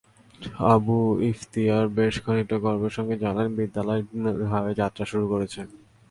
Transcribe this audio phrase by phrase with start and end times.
[0.73, 0.97] আবু
[1.29, 5.59] ইফতিয়ার বেশ খানিকটা গর্বের সঙ্গেই জানালেন, বিদ্যালয়টি নতুনভাবে যাত্রা শুরু করেছে।